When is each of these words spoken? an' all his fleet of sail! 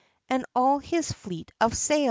an' 0.29 0.43
all 0.55 0.79
his 0.79 1.11
fleet 1.11 1.51
of 1.61 1.75
sail! 1.77 1.99